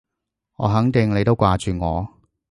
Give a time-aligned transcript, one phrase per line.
[0.55, 2.09] 我肯定你都掛住我